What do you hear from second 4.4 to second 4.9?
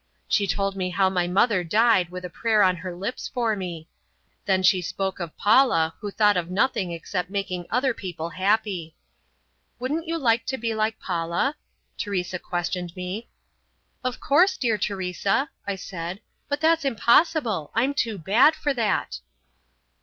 Then die